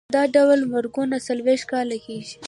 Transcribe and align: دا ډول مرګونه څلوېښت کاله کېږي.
دا 0.15 0.23
ډول 0.35 0.59
مرګونه 0.73 1.15
څلوېښت 1.27 1.65
کاله 1.71 1.97
کېږي. 2.05 2.37